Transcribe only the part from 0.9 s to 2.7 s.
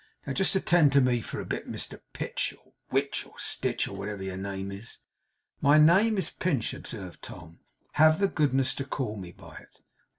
to me for a bit, Mr Pitch,